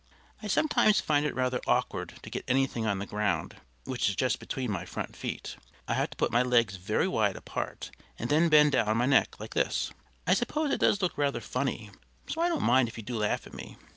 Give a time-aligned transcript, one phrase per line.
[0.41, 4.39] I sometimes find it rather awkward to get anything on the ground, which is just
[4.39, 8.49] between my front feet; I have to put my legs very wide apart, and then
[8.49, 9.91] bend down my neck, like this.
[10.25, 11.91] I suppose it does look rather funny,
[12.25, 13.77] so I don't mind if you do laugh at me.